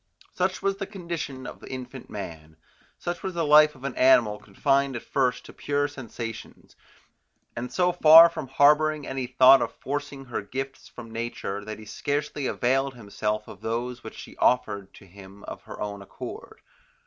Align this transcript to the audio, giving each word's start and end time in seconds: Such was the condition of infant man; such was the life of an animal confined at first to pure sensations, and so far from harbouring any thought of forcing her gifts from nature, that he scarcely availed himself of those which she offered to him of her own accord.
Such 0.33 0.63
was 0.63 0.77
the 0.77 0.87
condition 0.87 1.45
of 1.45 1.63
infant 1.63 2.09
man; 2.09 2.57
such 2.97 3.21
was 3.21 3.35
the 3.35 3.45
life 3.45 3.75
of 3.75 3.83
an 3.83 3.93
animal 3.95 4.39
confined 4.39 4.95
at 4.95 5.03
first 5.03 5.45
to 5.45 5.53
pure 5.53 5.87
sensations, 5.87 6.75
and 7.55 7.71
so 7.71 7.91
far 7.91 8.27
from 8.27 8.47
harbouring 8.47 9.05
any 9.05 9.27
thought 9.27 9.61
of 9.61 9.75
forcing 9.75 10.25
her 10.25 10.41
gifts 10.41 10.87
from 10.87 11.11
nature, 11.11 11.63
that 11.65 11.77
he 11.77 11.85
scarcely 11.85 12.47
availed 12.47 12.95
himself 12.95 13.47
of 13.47 13.61
those 13.61 14.03
which 14.03 14.17
she 14.17 14.35
offered 14.37 14.91
to 14.95 15.05
him 15.05 15.43
of 15.43 15.61
her 15.65 15.79
own 15.79 16.01
accord. 16.01 16.61